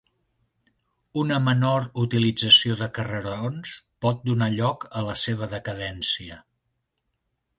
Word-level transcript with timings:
Una 1.23 1.35
menor 1.47 1.83
utilització 2.03 2.77
de 2.79 2.87
carrerons 2.97 3.75
pot 4.07 4.25
donar 4.31 4.49
lloc 4.55 4.89
a 5.01 5.07
la 5.11 5.17
seva 5.27 5.53
decadència. 5.55 6.41